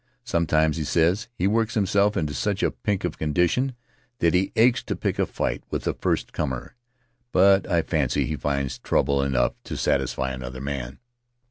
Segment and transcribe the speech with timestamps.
[0.23, 3.75] Sometimes, he says, he works himself into such a pink of condition
[4.17, 6.73] that he aches to pick a fight with the first comer,
[7.31, 10.97] but I fancy he finds trouble enough to satisfy another man.